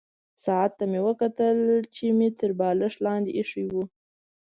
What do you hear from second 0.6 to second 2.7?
ته مې وکتل چې مې تر